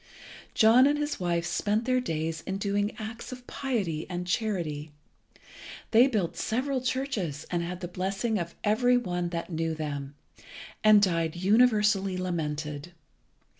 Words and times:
John 0.55 0.87
and 0.87 0.97
his 0.97 1.19
wife 1.19 1.45
spent 1.45 1.85
their 1.85 1.99
days 1.99 2.41
in 2.47 2.57
doing 2.57 2.95
acts 2.97 3.31
of 3.31 3.45
piety 3.45 4.07
and 4.09 4.25
charity. 4.25 4.89
They 5.91 6.07
built 6.07 6.35
several 6.35 6.81
churches, 6.81 7.45
and 7.51 7.61
had 7.61 7.81
the 7.81 7.87
blessing 7.87 8.39
of 8.39 8.55
every 8.63 8.97
one 8.97 9.29
that 9.29 9.51
knew 9.51 9.75
them, 9.75 10.15
and 10.83 11.03
died 11.03 11.35
universally 11.35 12.17
lamented. 12.17 12.93